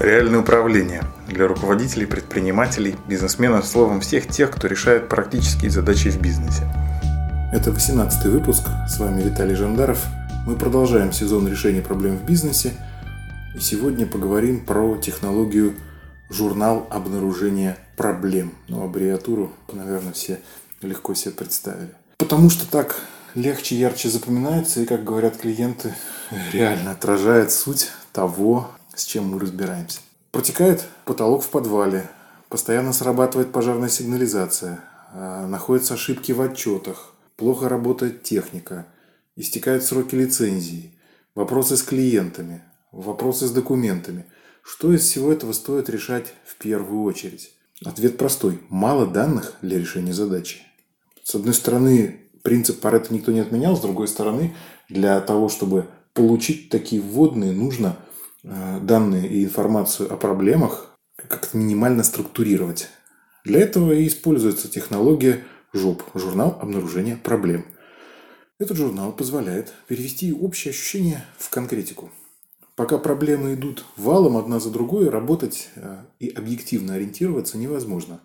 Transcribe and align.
Реальное 0.00 0.40
управление 0.40 1.04
для 1.28 1.46
руководителей, 1.46 2.06
предпринимателей, 2.06 2.96
бизнесменов, 3.06 3.64
словом, 3.64 4.00
всех 4.00 4.26
тех, 4.26 4.50
кто 4.50 4.66
решает 4.66 5.08
практические 5.08 5.70
задачи 5.70 6.08
в 6.10 6.20
бизнесе. 6.20 6.64
Это 7.52 7.70
18 7.70 8.26
выпуск. 8.26 8.64
С 8.88 8.98
вами 8.98 9.22
Виталий 9.22 9.54
Жандаров. 9.54 10.04
Мы 10.48 10.56
продолжаем 10.56 11.12
сезон 11.12 11.46
решения 11.46 11.80
проблем 11.80 12.16
в 12.16 12.24
бизнесе. 12.24 12.72
И 13.54 13.60
сегодня 13.60 14.04
поговорим 14.04 14.66
про 14.66 14.96
технологию 14.96 15.74
журнал 16.28 16.88
обнаружения 16.90 17.78
проблем. 17.96 18.52
Ну, 18.66 18.82
аббревиатуру, 18.82 19.52
наверное, 19.72 20.12
все 20.12 20.40
легко 20.82 21.14
себе 21.14 21.34
представили. 21.34 21.90
Потому 22.18 22.50
что 22.50 22.68
так 22.68 22.96
легче, 23.36 23.76
ярче 23.76 24.08
запоминается 24.08 24.80
и, 24.80 24.86
как 24.86 25.04
говорят 25.04 25.36
клиенты, 25.36 25.94
реально 26.52 26.90
отражает 26.90 27.52
суть 27.52 27.92
того, 28.12 28.70
с 28.96 29.04
чем 29.04 29.26
мы 29.28 29.40
разбираемся. 29.40 30.00
Протекает 30.30 30.84
потолок 31.04 31.42
в 31.42 31.48
подвале, 31.48 32.10
постоянно 32.48 32.92
срабатывает 32.92 33.52
пожарная 33.52 33.88
сигнализация, 33.88 34.80
а, 35.12 35.46
находятся 35.46 35.94
ошибки 35.94 36.32
в 36.32 36.40
отчетах, 36.40 37.14
плохо 37.36 37.68
работает 37.68 38.22
техника, 38.22 38.86
истекают 39.36 39.84
сроки 39.84 40.14
лицензии, 40.14 40.98
вопросы 41.34 41.76
с 41.76 41.82
клиентами, 41.82 42.62
вопросы 42.92 43.46
с 43.46 43.50
документами. 43.50 44.26
Что 44.62 44.92
из 44.92 45.02
всего 45.02 45.32
этого 45.32 45.52
стоит 45.52 45.90
решать 45.90 46.32
в 46.44 46.56
первую 46.56 47.02
очередь? 47.02 47.52
Ответ 47.84 48.16
простой. 48.16 48.60
Мало 48.68 49.06
данных 49.06 49.54
для 49.60 49.78
решения 49.78 50.14
задачи. 50.14 50.62
С 51.22 51.34
одной 51.34 51.54
стороны, 51.54 52.20
принцип 52.42 52.80
Паретта 52.80 53.12
никто 53.12 53.32
не 53.32 53.40
отменял, 53.40 53.76
с 53.76 53.80
другой 53.80 54.08
стороны, 54.08 54.54
для 54.88 55.20
того, 55.20 55.48
чтобы 55.48 55.86
получить 56.12 56.70
такие 56.70 57.02
вводные, 57.02 57.52
нужно 57.52 57.96
данные 58.44 59.28
и 59.28 59.44
информацию 59.44 60.12
о 60.12 60.16
проблемах 60.16 60.96
как-то 61.16 61.56
минимально 61.56 62.04
структурировать. 62.04 62.88
Для 63.44 63.60
этого 63.60 63.92
и 63.92 64.06
используется 64.06 64.68
технология 64.68 65.44
ЖОП– 65.72 66.02
журнал 66.14 66.58
обнаружения 66.60 67.16
проблем. 67.16 67.64
Этот 68.58 68.76
журнал 68.76 69.12
позволяет 69.12 69.72
перевести 69.88 70.32
общее 70.32 70.70
ощущение 70.70 71.24
в 71.38 71.50
конкретику. 71.50 72.10
Пока 72.76 72.98
проблемы 72.98 73.54
идут 73.54 73.84
валом 73.96 74.36
одна 74.36 74.60
за 74.60 74.70
другой, 74.70 75.08
работать 75.08 75.70
э, 75.76 76.04
и 76.18 76.28
объективно 76.28 76.94
ориентироваться 76.94 77.58
невозможно. 77.58 78.20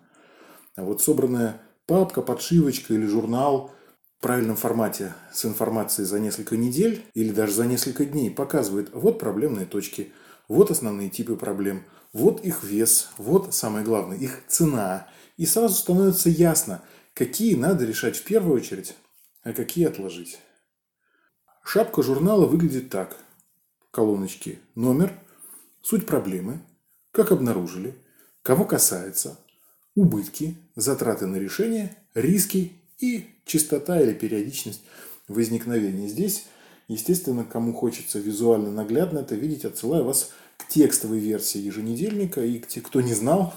А 0.76 0.82
вот 0.82 1.02
собранная 1.02 1.60
папка, 1.86 2.22
подшивочка 2.22 2.94
или 2.94 3.06
журнал 3.06 3.72
правильном 4.20 4.56
формате 4.56 5.14
с 5.32 5.44
информацией 5.44 6.06
за 6.06 6.20
несколько 6.20 6.56
недель 6.56 7.04
или 7.14 7.32
даже 7.32 7.52
за 7.52 7.66
несколько 7.66 8.04
дней 8.04 8.30
показывает 8.30 8.90
вот 8.92 9.18
проблемные 9.18 9.66
точки, 9.66 10.12
вот 10.48 10.70
основные 10.70 11.08
типы 11.08 11.36
проблем, 11.36 11.84
вот 12.12 12.44
их 12.44 12.62
вес, 12.62 13.10
вот 13.16 13.54
самое 13.54 13.84
главное, 13.84 14.16
их 14.16 14.42
цена. 14.46 15.08
И 15.36 15.46
сразу 15.46 15.74
становится 15.74 16.28
ясно, 16.28 16.82
какие 17.14 17.54
надо 17.54 17.84
решать 17.84 18.16
в 18.16 18.24
первую 18.24 18.56
очередь, 18.56 18.94
а 19.42 19.52
какие 19.52 19.86
отложить. 19.86 20.38
Шапка 21.64 22.02
журнала 22.02 22.46
выглядит 22.46 22.90
так. 22.90 23.16
Колоночки. 23.90 24.58
Номер, 24.74 25.12
суть 25.82 26.06
проблемы, 26.06 26.60
как 27.10 27.32
обнаружили, 27.32 27.96
кого 28.42 28.64
касается, 28.64 29.38
убытки, 29.94 30.56
затраты 30.76 31.26
на 31.26 31.36
решение, 31.36 31.96
риски 32.14 32.79
и 33.00 33.26
частота 33.44 34.00
или 34.00 34.12
периодичность 34.12 34.82
возникновения. 35.28 36.08
Здесь, 36.08 36.46
естественно, 36.88 37.44
кому 37.44 37.72
хочется 37.72 38.18
визуально 38.18 38.70
наглядно 38.70 39.20
это 39.20 39.34
видеть, 39.34 39.64
отсылаю 39.64 40.04
вас 40.04 40.30
к 40.58 40.68
текстовой 40.68 41.18
версии 41.18 41.58
еженедельника. 41.58 42.44
И 42.44 42.60
те, 42.60 42.80
кто 42.80 43.00
не 43.00 43.14
знал, 43.14 43.54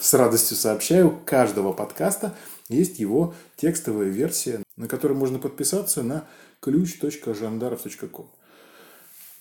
с 0.00 0.14
радостью 0.14 0.56
сообщаю, 0.56 1.18
каждого 1.24 1.72
подкаста 1.72 2.36
есть 2.68 2.98
его 2.98 3.34
текстовая 3.56 4.08
версия, 4.08 4.62
на 4.76 4.88
которой 4.88 5.14
можно 5.14 5.38
подписаться 5.38 6.02
на 6.02 6.26
ключ.жандаров.ком. 6.60 8.30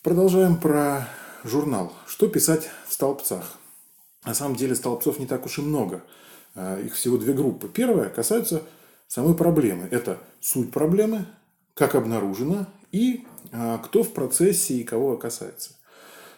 Продолжаем 0.01 0.57
про 0.59 1.07
журнал. 1.43 1.93
Что 2.07 2.27
писать 2.27 2.69
в 2.87 2.93
столбцах? 2.93 3.57
На 4.25 4.33
самом 4.33 4.55
деле 4.55 4.75
столбцов 4.75 5.19
не 5.19 5.27
так 5.27 5.45
уж 5.45 5.59
и 5.59 5.61
много. 5.61 6.03
А, 6.55 6.79
их 6.79 6.95
всего 6.95 7.17
две 7.17 7.33
группы. 7.33 7.67
Первая 7.67 8.09
касается 8.09 8.63
самой 9.07 9.35
проблемы. 9.35 9.87
Это 9.91 10.19
суть 10.39 10.71
проблемы, 10.71 11.25
как 11.73 11.95
обнаружена 11.95 12.67
и 12.91 13.25
а, 13.51 13.77
кто 13.79 14.03
в 14.03 14.13
процессе 14.13 14.75
и 14.75 14.83
кого 14.83 15.17
касается. 15.17 15.71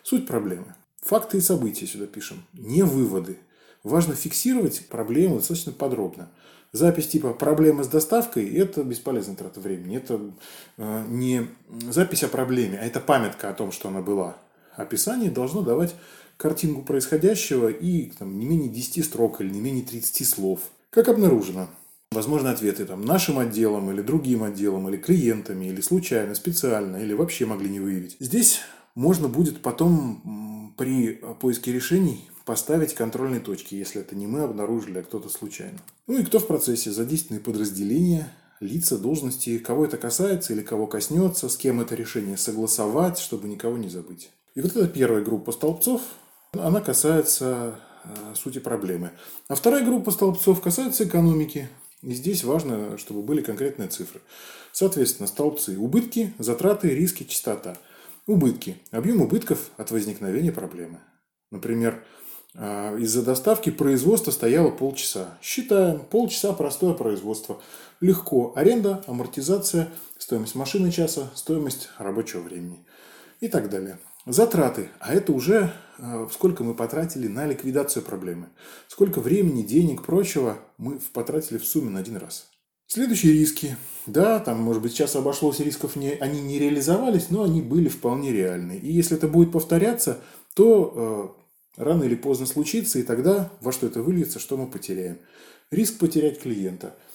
Суть 0.04 0.28
проблемы. 0.28 0.76
Факты 1.02 1.38
и 1.38 1.42
события 1.42 1.88
сюда 1.88 2.06
пишем, 2.08 2.44
не 2.54 2.84
выводы. 2.84 3.38
Важно 3.84 4.16
фиксировать 4.16 4.88
проблему 4.88 5.38
достаточно 5.38 5.72
подробно. 5.72 6.30
Запись 6.72 7.08
типа 7.08 7.34
«проблема 7.34 7.84
с 7.84 7.88
доставкой»– 7.88 8.48
это 8.56 8.84
бесполезная 8.84 9.36
трата 9.36 9.60
времени. 9.60 9.98
Это 9.98 10.20
э, 10.78 11.06
не 11.08 11.48
запись 11.90 12.24
о 12.24 12.28
проблеме, 12.28 12.78
а 12.80 12.86
это 12.86 13.00
памятка 13.00 13.50
о 13.50 13.54
том, 13.54 13.72
что 13.72 13.88
она 13.90 14.02
была. 14.02 14.38
Описание 14.76 15.32
должно 15.32 15.64
давать 15.64 15.96
картинку 16.38 16.84
происходящего 16.84 17.70
и 17.70 18.12
там, 18.12 18.38
не 18.38 18.46
менее 18.46 18.70
10 18.70 19.04
строк 19.04 19.42
или 19.42 19.50
не 19.50 19.60
менее 19.60 19.84
30 19.84 20.28
слов. 20.28 20.60
Как 20.92 21.08
обнаружено, 21.08 21.70
Возможны 22.12 22.48
ответы 22.48 22.86
там, 22.86 23.06
нашим 23.06 23.38
отделом 23.38 23.92
или 23.92 24.02
другим 24.02 24.44
отделом, 24.44 24.90
или 24.90 24.98
клиентами, 24.98 25.66
или 25.66 25.80
случайно, 25.80 26.34
специально, 26.34 26.98
или 26.98 27.14
вообще 27.14 27.46
могли 27.46 27.70
не 27.70 27.80
выявить. 27.80 28.18
Здесь 28.20 28.62
можно 28.96 29.28
будет 29.28 29.62
потом 29.62 30.74
при 30.76 31.22
поиске 31.40 31.72
решений 31.72 32.28
поставить 32.46 32.96
контрольные 32.96 33.42
точки, 33.42 33.76
если 33.76 34.02
это 34.02 34.16
не 34.16 34.26
мы 34.26 34.42
обнаружили, 34.42 34.98
а 34.98 35.04
кто-то 35.04 35.30
случайно. 35.30 35.78
Ну 36.08 36.18
и 36.18 36.24
кто 36.24 36.40
в 36.40 36.48
процессе, 36.48 36.90
задействованные 36.90 37.44
подразделения, 37.44 38.34
лица, 38.60 38.98
должности, 38.98 39.60
кого 39.60 39.86
это 39.86 39.98
касается 39.98 40.54
или 40.54 40.64
кого 40.64 40.88
коснется, 40.88 41.48
с 41.48 41.56
кем 41.56 41.80
это 41.80 41.94
решение 41.94 42.38
согласовать, 42.38 43.20
чтобы 43.20 43.48
никого 43.48 43.78
не 43.78 43.88
забыть. 43.88 44.32
И 44.56 44.62
вот 44.62 44.76
эта 44.76 44.88
первая 44.88 45.24
группа 45.24 45.52
столбцов, 45.52 46.02
она 46.54 46.82
касается 46.82 47.76
э, 48.04 48.34
сути 48.36 48.58
проблемы. 48.58 49.12
А 49.48 49.54
вторая 49.54 49.86
группа 49.86 50.10
столбцов 50.10 50.60
касается 50.60 51.04
экономики, 51.04 51.70
и 52.02 52.14
здесь 52.14 52.44
важно, 52.44 52.98
чтобы 52.98 53.22
были 53.22 53.42
конкретные 53.42 53.90
цифры. 53.90 54.22
Соответственно, 54.72 55.28
столбцы 55.28 55.78
убытки, 55.78 56.34
затраты, 56.40 56.90
риски, 56.90 57.24
частота. 57.24 57.78
Убытки. 58.26 58.78
Объем 58.92 59.22
убытков 59.22 59.72
от 59.78 59.92
возникновения 59.92 60.52
проблемы. 60.52 61.00
Например, 61.52 62.04
а, 62.56 62.96
из-за 62.98 63.24
доставки 63.24 63.70
производство 63.70 64.32
стояло 64.32 64.72
полчаса. 64.72 65.38
Считаем. 65.42 66.00
Полчаса 66.00 66.54
простое 66.54 66.94
производство. 66.94 67.62
Легко. 68.00 68.54
Аренда, 68.56 69.04
амортизация, 69.08 69.92
стоимость 70.18 70.56
машины 70.56 70.92
часа, 70.92 71.30
стоимость 71.36 71.90
рабочего 71.98 72.42
времени 72.42 72.86
и 73.42 73.48
так 73.48 73.70
далее. 73.70 74.00
Затраты. 74.32 74.90
А 75.00 75.14
это 75.14 75.34
уже 75.34 75.74
э, 75.98 76.28
сколько 76.32 76.64
мы 76.64 76.76
потратили 76.76 77.28
на 77.28 77.48
ликвидацию 77.48 78.04
проблемы. 78.04 78.50
Сколько 78.88 79.22
времени, 79.22 79.64
денег, 79.64 80.04
прочего 80.06 80.60
мы 80.78 81.00
потратили 81.14 81.58
в 81.58 81.66
сумме 81.66 81.90
на 81.90 82.00
один 82.00 82.18
раз. 82.18 82.48
Следующие 82.86 83.34
риски. 83.34 83.76
Да, 84.06 84.40
там, 84.40 84.62
может 84.62 84.84
быть, 84.84 84.92
сейчас 84.92 85.16
обошлось 85.16 85.60
рисков, 85.60 85.96
не, 85.96 86.12
они 86.12 86.42
не 86.42 86.60
реализовались, 86.60 87.32
но 87.32 87.44
они 87.44 87.64
были 87.64 87.90
вполне 87.90 88.32
реальны. 88.32 88.74
И 88.74 88.92
если 88.92 89.18
это 89.18 89.28
будет 89.28 89.52
повторяться, 89.52 90.20
то 90.54 91.36
э, 91.78 91.84
рано 91.84 92.04
или 92.04 92.16
поздно 92.16 92.46
случится, 92.46 93.00
и 93.00 93.04
тогда 93.04 93.52
во 93.62 93.72
что 93.72 93.88
это 93.88 94.04
выльется, 94.04 94.38
что 94.38 94.58
мы 94.58 94.68
потеряем. 94.68 95.18
Риск 95.72 95.98
потерять 95.98 96.40
клиента– 96.40 96.96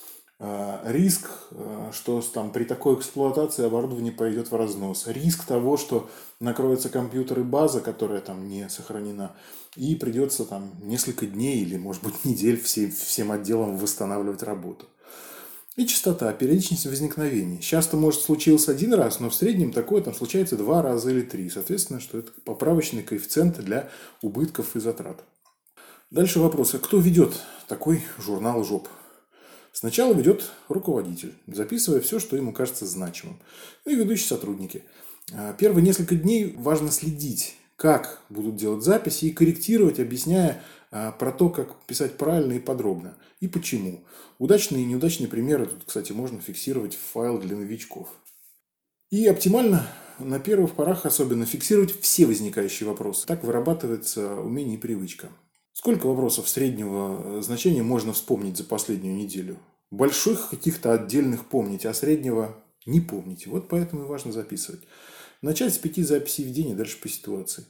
риск, 0.84 1.30
э, 1.52 1.90
что 1.92 2.20
там 2.20 2.50
при 2.50 2.64
такой 2.64 2.96
эксплуатации 2.96 3.64
оборудование 3.64 4.12
пойдет 4.12 4.50
в 4.50 4.56
разнос, 4.56 5.06
риск 5.06 5.44
того, 5.44 5.76
что 5.76 6.10
накроется 6.40 6.88
компьютер 6.88 7.40
и 7.40 7.42
база, 7.42 7.80
которая 7.80 8.20
там 8.20 8.48
не 8.48 8.68
сохранена, 8.68 9.34
и 9.76 9.94
придется 9.94 10.44
там 10.44 10.72
несколько 10.82 11.26
дней 11.26 11.60
или, 11.60 11.76
может 11.76 12.02
быть, 12.02 12.14
недель 12.24 12.60
всем, 12.60 12.90
всем 12.90 13.32
отделам 13.32 13.76
восстанавливать 13.76 14.42
работу. 14.42 14.86
И 15.76 15.86
частота, 15.86 16.32
периодичность 16.32 16.86
возникновения. 16.86 17.58
Часто 17.58 17.96
может 17.96 18.20
случился 18.20 18.70
один 18.70 18.94
раз, 18.94 19.18
но 19.18 19.28
в 19.28 19.34
среднем 19.34 19.72
такое 19.72 20.02
там 20.02 20.14
случается 20.14 20.56
два 20.56 20.82
раза 20.82 21.10
или 21.10 21.22
три. 21.22 21.50
Соответственно, 21.50 21.98
что 21.98 22.18
это 22.18 22.30
поправочный 22.44 23.02
коэффициент 23.02 23.58
для 23.58 23.88
убытков 24.22 24.76
и 24.76 24.80
затрат. 24.80 25.24
Дальше 26.12 26.38
вопрос. 26.38 26.74
А 26.74 26.78
кто 26.78 26.98
ведет 26.98 27.42
такой 27.66 28.04
журнал 28.18 28.62
ЖОП? 28.62 28.86
Сначала 29.74 30.14
ведет 30.14 30.52
руководитель, 30.68 31.34
записывая 31.48 32.00
все, 32.00 32.20
что 32.20 32.36
ему 32.36 32.52
кажется 32.52 32.86
значимым. 32.86 33.40
Ну 33.84 33.90
и 33.90 33.96
ведущие 33.96 34.28
сотрудники. 34.28 34.84
А, 35.32 35.52
первые 35.52 35.84
несколько 35.84 36.14
дней 36.14 36.54
важно 36.56 36.92
следить, 36.92 37.56
как 37.74 38.20
будут 38.28 38.54
делать 38.54 38.84
записи 38.84 39.24
и 39.24 39.32
корректировать, 39.32 39.98
объясняя 39.98 40.62
а, 40.92 41.10
про 41.10 41.32
то, 41.32 41.50
как 41.50 41.74
писать 41.86 42.16
правильно 42.16 42.52
и 42.52 42.60
подробно. 42.60 43.16
И 43.40 43.48
почему. 43.48 44.04
Удачные 44.38 44.84
и 44.84 44.86
неудачные 44.86 45.26
примеры 45.26 45.66
тут, 45.66 45.82
кстати, 45.84 46.12
можно 46.12 46.40
фиксировать 46.40 46.94
в 46.94 47.00
файл 47.12 47.38
для 47.38 47.56
новичков. 47.56 48.08
И 49.10 49.26
оптимально 49.26 49.88
на 50.20 50.38
первых 50.38 50.76
порах 50.76 51.04
особенно 51.04 51.46
фиксировать 51.46 52.00
все 52.00 52.26
возникающие 52.26 52.88
вопросы. 52.88 53.26
Так 53.26 53.42
вырабатывается 53.42 54.36
умение 54.36 54.76
и 54.76 54.80
привычка. 54.80 55.30
Сколько 55.84 56.06
вопросов 56.06 56.48
среднего 56.48 57.42
значения 57.42 57.82
можно 57.82 58.14
вспомнить 58.14 58.56
за 58.56 58.64
последнюю 58.64 59.16
неделю? 59.16 59.58
Больших 59.90 60.48
каких-то 60.48 60.94
отдельных 60.94 61.46
помните, 61.46 61.90
а 61.90 61.92
среднего 61.92 62.56
не 62.86 63.02
помните. 63.02 63.50
Вот 63.50 63.68
поэтому 63.68 64.04
и 64.04 64.06
важно 64.06 64.32
записывать. 64.32 64.80
Начать 65.42 65.74
с 65.74 65.78
пяти 65.78 66.02
записей 66.02 66.44
в 66.44 66.52
день 66.52 66.70
и 66.70 66.74
дальше 66.74 66.98
по 66.98 67.10
ситуации. 67.10 67.66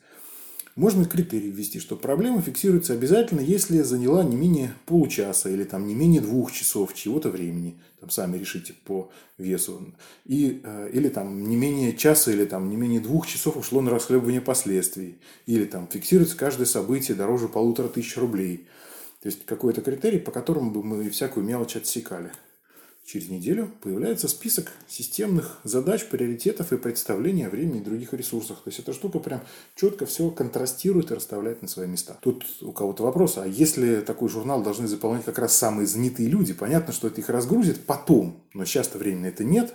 Можно 0.77 1.05
критерий 1.05 1.51
ввести, 1.51 1.79
что 1.79 1.95
проблема 1.95 2.43
фиксируется 2.43 2.95
обязательно, 2.95 3.41
если 3.41 3.83
заняла 3.83 4.25
не 4.25 4.35
менее 4.35 4.75
получаса 4.87 5.49
или 5.49 5.63
там 5.63 5.87
не 5.87 5.95
менее 5.95 6.21
двух 6.21 6.51
часов 6.51 6.95
чего-то 6.95 7.31
времени. 7.31 7.79
Там 8.01 8.11
сами 8.11 8.39
решите 8.39 8.75
по 8.85 9.09
весу. 9.39 9.95
И, 10.25 10.61
э, 10.65 10.91
или 10.93 11.09
там 11.09 11.49
не 11.49 11.55
менее 11.55 11.97
часа 11.97 12.33
или 12.33 12.45
там 12.45 12.69
не 12.71 12.77
менее 12.77 13.01
двух 13.01 13.29
часов 13.29 13.57
ушло 13.57 13.83
на 13.83 13.91
расхлебывание 13.93 14.41
последствий. 14.41 15.19
Или 15.47 15.65
там 15.65 15.87
фиксируется 15.87 16.37
каждое 16.37 16.67
событие 16.67 17.17
дороже 17.17 17.47
полутора 17.47 17.87
тысяч 17.87 18.17
рублей. 18.17 18.67
То 19.23 19.29
есть 19.29 19.47
какой-то 19.47 19.81
критерий, 19.81 20.19
по 20.19 20.33
которому 20.33 20.73
бы 20.73 20.83
мы 20.83 21.09
всякую 21.09 21.47
мелочь 21.47 21.77
отсекали. 21.77 22.33
Через 23.05 23.29
неделю 23.29 23.71
появляется 23.83 24.29
список 24.29 24.73
системных 24.89 25.59
задач, 25.63 26.07
приоритетов 26.07 26.73
и 26.73 26.79
представления 26.79 27.49
о 27.49 27.51
времени 27.51 27.81
и 27.81 27.85
других 27.85 28.15
ресурсах. 28.15 28.63
То 28.63 28.71
есть 28.71 28.79
эта 28.79 28.95
штука 28.95 29.19
прям 29.19 29.43
четко 29.77 30.07
все 30.07 30.31
контрастирует 30.31 31.11
и 31.11 31.15
расставляет 31.15 31.61
на 31.61 31.69
свои 31.69 31.87
места. 31.87 32.17
Тут 32.23 32.47
у 32.63 32.73
кого-то 32.73 33.03
вопрос, 33.03 33.37
а 33.37 33.47
если 33.47 34.01
такой 34.01 34.31
журнал 34.31 34.63
должны 34.63 34.89
заполнять 34.89 35.27
как 35.27 35.39
раз 35.39 35.55
самые 35.55 35.87
занятые 35.87 36.31
люди, 36.31 36.55
понятно, 36.55 36.95
что 36.95 37.09
это 37.09 37.21
их 37.21 37.29
разгрузит 37.29 37.85
потом, 37.85 38.43
но 38.55 38.65
сейчас-то 38.65 38.97
времени 38.97 39.29
это 39.29 39.45
нет. 39.45 39.75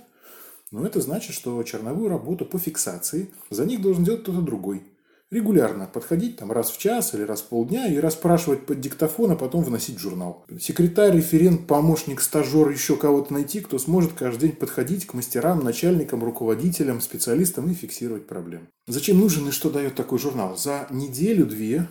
Но 0.71 0.85
это 0.85 0.99
значит, 0.99 1.35
что 1.35 1.61
черновую 1.63 2.09
работу 2.09 2.45
по 2.45 2.57
фиксации 2.57 3.31
за 3.51 3.65
них 3.65 3.81
должен 3.81 4.03
делать 4.03 4.23
кто-то 4.23 4.41
другой 4.41 4.83
регулярно 5.31 5.85
подходить 5.85 6.37
там 6.37 6.51
раз 6.51 6.71
в 6.71 6.77
час 6.77 7.13
или 7.13 7.21
раз 7.21 7.41
в 7.41 7.45
полдня 7.45 7.87
и 7.87 7.97
расспрашивать 7.97 8.65
под 8.65 8.79
диктофон, 8.79 9.31
а 9.31 9.35
потом 9.35 9.63
вносить 9.63 9.99
журнал. 9.99 10.45
Секретарь, 10.59 11.15
референт, 11.15 11.67
помощник, 11.67 12.21
стажер, 12.21 12.69
еще 12.69 12.95
кого-то 12.95 13.33
найти, 13.33 13.59
кто 13.59 13.77
сможет 13.77 14.13
каждый 14.13 14.49
день 14.49 14.55
подходить 14.55 15.05
к 15.05 15.13
мастерам, 15.13 15.63
начальникам, 15.63 16.23
руководителям, 16.23 17.01
специалистам 17.01 17.69
и 17.69 17.75
фиксировать 17.75 18.27
проблемы. 18.27 18.67
Зачем 18.87 19.19
нужен 19.19 19.47
и 19.47 19.51
что 19.51 19.69
дает 19.69 19.95
такой 19.95 20.17
журнал? 20.17 20.57
За 20.57 20.87
неделю-две 20.89 21.87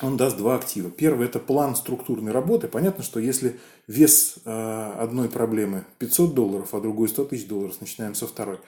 он 0.00 0.16
даст 0.16 0.36
два 0.36 0.56
актива. 0.56 0.90
Первый– 0.90 1.26
это 1.28 1.38
план 1.38 1.74
структурной 1.74 2.30
работы. 2.30 2.68
Понятно, 2.68 3.02
что 3.02 3.18
если 3.18 3.58
вес 3.88 4.36
э, 4.44 4.92
одной 4.98 5.30
проблемы 5.30 5.86
500 5.98 6.34
долларов, 6.34 6.74
а 6.74 6.80
другой 6.80 7.08
100 7.08 7.24
тысяч 7.24 7.48
долларов, 7.48 7.80
начинаем 7.80 8.14
со 8.14 8.26
второй. 8.26 8.58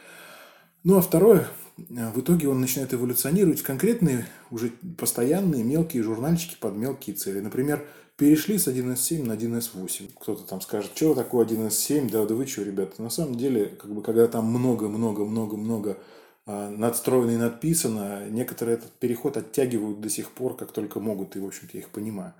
Ну 0.85 0.97
а 0.97 1.01
второе, 1.01 1.49
а 1.97 2.11
в 2.13 2.21
итоге 2.21 2.49
он 2.49 2.61
начинает 2.61 2.95
эволюционировать 2.95 3.61
в 3.61 3.65
конкретные, 3.65 4.27
уже 4.51 4.73
постоянные 4.97 5.65
мелкие 5.65 6.03
журнальчики 6.03 6.57
под 6.59 6.75
мелкие 6.77 7.17
цели. 7.17 7.41
Например, 7.41 7.85
перешли 8.17 8.59
с 8.59 8.69
1С7 8.69 9.25
на 9.25 9.33
1С8. 9.33 10.11
Кто-то 10.21 10.43
там 10.43 10.61
скажет, 10.61 10.93
что 10.95 11.15
такое 11.15 11.47
1С7, 11.47 12.11
да, 12.11 12.25
да 12.27 12.35
вы 12.35 12.47
что, 12.47 12.63
ребята. 12.63 13.03
На 13.03 13.11
самом 13.11 13.37
деле, 13.37 13.67
как 13.67 13.93
бы, 13.93 14.03
когда 14.03 14.27
там 14.29 14.47
много-много-много-много 14.47 15.99
а, 16.47 16.71
надстроено 16.71 17.33
и 17.33 17.37
надписано, 17.37 18.29
некоторые 18.29 18.79
этот 18.79 18.93
переход 18.93 19.37
оттягивают 19.37 20.01
до 20.01 20.09
сих 20.09 20.31
пор, 20.31 20.57
как 20.57 20.73
только 20.73 21.01
могут, 21.01 21.37
и, 21.37 21.41
в 21.41 21.47
общем-то, 21.47 21.77
я 21.77 21.83
их 21.83 21.91
понимаю. 21.91 22.35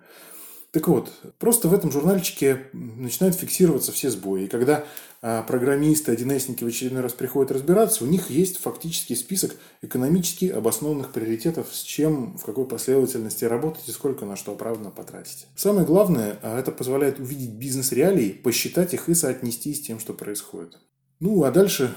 Так 0.70 0.86
вот, 0.86 1.10
просто 1.38 1.68
в 1.68 1.74
этом 1.74 1.90
журнальчике 1.90 2.66
начинают 2.74 3.34
фиксироваться 3.36 3.90
все 3.90 4.10
сбои. 4.10 4.44
И 4.44 4.48
когда 4.48 4.84
а, 5.22 5.42
программисты, 5.42 6.12
1 6.12 6.28
в 6.58 6.66
очередной 6.66 7.00
раз 7.00 7.14
приходят 7.14 7.50
разбираться, 7.50 8.04
у 8.04 8.06
них 8.06 8.28
есть 8.28 8.58
фактический 8.58 9.16
список 9.16 9.56
экономически 9.80 10.44
обоснованных 10.44 11.12
приоритетов, 11.12 11.68
с 11.72 11.80
чем, 11.80 12.36
в 12.36 12.44
какой 12.44 12.66
последовательности 12.66 13.46
работать 13.46 13.88
и 13.88 13.92
сколько 13.92 14.26
на 14.26 14.36
что 14.36 14.52
оправданно 14.52 14.90
потратить. 14.90 15.46
Самое 15.56 15.86
главное, 15.86 16.38
а, 16.42 16.60
это 16.60 16.70
позволяет 16.70 17.18
увидеть 17.18 17.54
бизнес-реалии, 17.54 18.32
посчитать 18.32 18.92
их 18.92 19.08
и 19.08 19.14
соотнести 19.14 19.72
с 19.72 19.80
тем, 19.80 19.98
что 19.98 20.12
происходит. 20.12 20.76
Ну, 21.18 21.44
а 21.44 21.50
дальше 21.50 21.94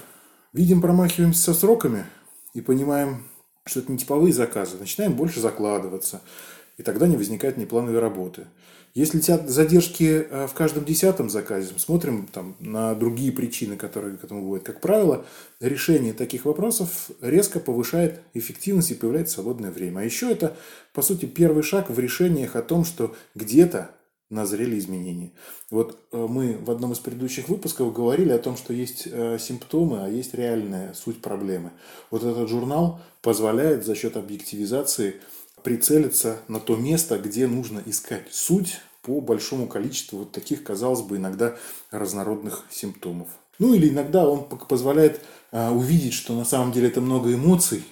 видим, 0.53 0.81
промахиваемся 0.81 1.41
со 1.41 1.53
сроками 1.53 2.05
и 2.53 2.61
понимаем, 2.61 3.27
что 3.65 3.81
это 3.81 3.91
не 3.91 3.97
типовые 3.97 4.33
заказы. 4.33 4.77
Начинаем 4.79 5.13
больше 5.13 5.41
закладываться– 5.41 6.21
и 6.77 6.83
тогда 6.83 7.07
не 7.07 7.17
возникает 7.17 7.57
неплановой 7.57 7.99
работы. 7.99 8.47
Если 8.93 9.19
задержки 9.19 10.27
э, 10.29 10.47
в 10.47 10.53
каждом 10.53 10.83
десятом 10.83 11.29
заказе, 11.29 11.71
смотрим 11.77 12.27
там, 12.27 12.57
на 12.59 12.93
другие 12.93 13.31
причины, 13.31 13.77
которые 13.77 14.17
к 14.17 14.23
этому 14.23 14.41
бывают. 14.41 14.65
Как 14.65 14.81
правило, 14.81 15.25
решение 15.61 16.11
таких 16.11 16.43
вопросов 16.43 17.09
резко 17.21 17.61
повышает 17.61 18.19
эффективность 18.33 18.91
и 18.91 18.95
появляется 18.95 19.35
свободное 19.35 19.71
время. 19.71 19.99
А 19.99 20.03
еще 20.03 20.29
это, 20.29 20.57
по 20.93 21.01
сути, 21.01 21.25
первый 21.25 21.63
шаг 21.63 21.89
в 21.89 21.97
решениях 21.99 22.57
о 22.57 22.61
том, 22.61 22.83
что 22.83 23.15
где-то 23.33 23.91
назрели 24.29 24.77
изменения. 24.77 25.31
Вот 25.69 25.97
э, 26.11 26.27
мы 26.29 26.57
в 26.57 26.69
одном 26.69 26.91
из 26.91 26.99
предыдущих 26.99 27.47
выпусков 27.47 27.93
говорили 27.93 28.31
о 28.31 28.39
том, 28.39 28.57
что 28.57 28.73
есть 28.73 29.07
э, 29.09 29.37
симптомы, 29.39 30.03
а 30.03 30.09
есть 30.09 30.33
реальная 30.33 30.93
суть 30.93 31.21
проблемы. 31.21 31.71
Вот 32.09 32.23
этот 32.23 32.49
журнал 32.49 32.99
позволяет 33.21 33.85
за 33.85 33.95
счет 33.95 34.17
объективизации 34.17 35.15
прицелиться 35.63 36.39
на 36.47 36.59
то 36.59 36.75
место, 36.75 37.17
где 37.17 37.47
нужно 37.47 37.81
искать 37.85 38.27
суть 38.31 38.79
по 39.01 39.19
большому 39.19 39.67
количеству 39.67 40.19
вот 40.19 40.31
таких, 40.31 40.63
казалось 40.63 41.01
бы, 41.01 41.17
иногда 41.17 41.57
разнородных 41.89 42.65
симптомов. 42.69 43.27
Ну 43.59 43.73
или 43.73 43.89
иногда 43.89 44.27
он 44.27 44.45
позволяет 44.45 45.21
а, 45.51 45.71
увидеть, 45.71 46.13
что 46.13 46.35
на 46.35 46.45
самом 46.45 46.71
деле 46.71 46.87
это 46.87 47.01
много 47.01 47.33
эмоций, 47.33 47.83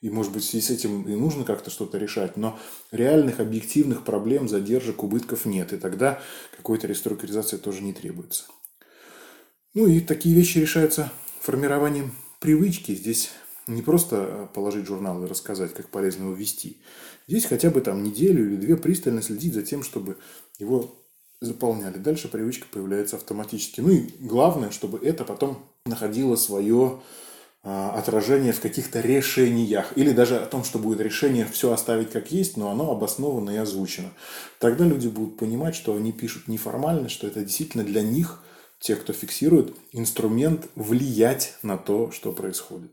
и, 0.00 0.10
может 0.10 0.32
быть, 0.32 0.44
связи 0.44 0.64
с 0.66 0.70
этим 0.70 1.02
и 1.08 1.16
нужно 1.16 1.44
как-то 1.44 1.70
что-то 1.70 1.98
решать, 1.98 2.36
но 2.36 2.58
реальных 2.92 3.40
объективных 3.40 4.04
проблем, 4.04 4.48
задержек, 4.48 5.02
убытков 5.02 5.44
нет, 5.44 5.72
и 5.72 5.76
тогда 5.76 6.20
какой-то 6.56 6.86
реструктуризации 6.86 7.56
тоже 7.56 7.82
не 7.82 7.92
требуется. 7.92 8.44
Ну 9.74 9.86
и 9.86 10.00
такие 10.00 10.34
вещи 10.34 10.58
решаются 10.58 11.12
формированием 11.40 12.14
привычки. 12.40 12.94
Здесь 12.94 13.30
не 13.68 13.82
просто 13.82 14.48
положить 14.54 14.86
журнал 14.86 15.22
и 15.22 15.28
рассказать, 15.28 15.74
как 15.74 15.88
полезно 15.88 16.24
его 16.24 16.34
вести. 16.34 16.78
Здесь 17.26 17.44
хотя 17.44 17.70
бы 17.70 17.80
там 17.80 18.02
неделю 18.02 18.46
или 18.46 18.56
две 18.56 18.76
пристально 18.76 19.22
следить 19.22 19.54
за 19.54 19.62
тем, 19.62 19.82
чтобы 19.82 20.16
его 20.58 20.94
заполняли. 21.40 21.98
Дальше 21.98 22.28
привычка 22.28 22.66
появляется 22.70 23.16
автоматически. 23.16 23.80
Ну 23.80 23.90
и 23.90 24.08
главное, 24.20 24.70
чтобы 24.70 24.98
это 24.98 25.24
потом 25.24 25.58
находило 25.84 26.36
свое 26.36 27.00
а, 27.62 27.90
отражение 27.90 28.52
в 28.52 28.60
каких-то 28.60 29.00
решениях. 29.00 29.92
Или 29.96 30.12
даже 30.12 30.38
о 30.38 30.46
том, 30.46 30.64
что 30.64 30.78
будет 30.78 31.00
решение 31.00 31.44
все 31.44 31.72
оставить 31.72 32.10
как 32.10 32.32
есть, 32.32 32.56
но 32.56 32.70
оно 32.70 32.90
обосновано 32.90 33.50
и 33.50 33.56
озвучено. 33.56 34.10
Тогда 34.58 34.84
люди 34.84 35.08
будут 35.08 35.36
понимать, 35.36 35.74
что 35.74 35.94
они 35.94 36.12
пишут 36.12 36.48
неформально, 36.48 37.08
что 37.08 37.26
это 37.26 37.40
действительно 37.40 37.84
для 37.84 38.02
них, 38.02 38.42
тех, 38.80 39.00
кто 39.00 39.12
фиксирует, 39.12 39.74
инструмент 39.92 40.68
влиять 40.76 41.54
на 41.62 41.76
то, 41.76 42.10
что 42.12 42.32
происходит. 42.32 42.92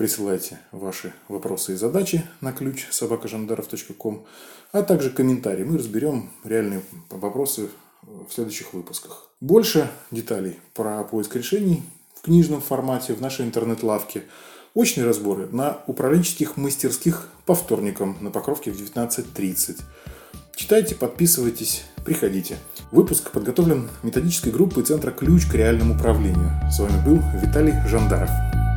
Присылайте 0.00 0.58
ваши 0.72 1.12
вопросы 1.28 1.74
и 1.74 1.76
задачи 1.76 2.24
на 2.40 2.52
ключ 2.52 2.86
собакажандаров.ком, 2.90 4.24
а 4.72 4.82
также 4.82 5.10
комментарии. 5.10 5.62
Мы 5.62 5.76
разберем 5.76 6.30
реальные 6.42 6.80
вопросы 7.10 7.68
в 8.00 8.32
следующих 8.32 8.72
выпусках. 8.72 9.28
Больше 9.42 9.90
деталей 10.10 10.58
про 10.72 11.04
поиск 11.04 11.36
решений 11.36 11.82
в 12.14 12.22
книжном 12.22 12.62
формате 12.62 13.12
в 13.12 13.20
нашей 13.20 13.44
интернет-лавке. 13.44 14.22
Очные 14.72 15.04
разборы 15.04 15.48
на 15.52 15.82
управленческих 15.86 16.56
мастерских 16.56 17.28
по 17.44 17.54
вторникам 17.54 18.16
на 18.22 18.30
Покровке 18.30 18.70
в 18.70 18.80
19.30. 18.80 19.82
Читайте, 20.56 20.94
подписывайтесь, 20.94 21.82
приходите. 22.06 22.56
Выпуск 22.90 23.32
подготовлен 23.32 23.90
методической 24.02 24.50
группой 24.50 24.82
Центра 24.82 25.10
«Ключ 25.10 25.44
к 25.44 25.54
реальному 25.54 25.94
управлению». 25.94 26.52
С 26.72 26.78
вами 26.78 27.04
был 27.04 27.20
Виталий 27.42 27.74
Жандаров. 27.86 28.30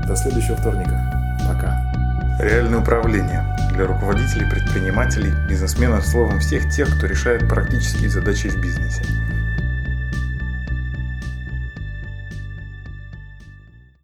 До 0.08 0.16
следующего 0.16 0.58
вторника. 0.58 1.00
Пока. 1.48 1.82
Реальное 2.40 2.80
управление 2.80 3.46
для 3.74 3.86
руководителей, 3.86 4.50
предпринимателей, 4.50 5.34
бизнесменов, 5.48 6.06
словом, 6.06 6.40
всех 6.40 6.70
тех, 6.70 6.96
кто 6.96 7.08
решает 7.08 7.48
практические 7.48 8.10
задачи 8.10 8.48
в 8.48 8.60
бизнесе. 8.60 9.04